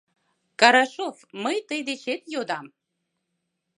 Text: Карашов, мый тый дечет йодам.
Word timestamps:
Карашов, 0.59 1.17
мый 1.43 1.57
тый 1.67 1.81
дечет 1.87 2.21
йодам. 2.33 2.65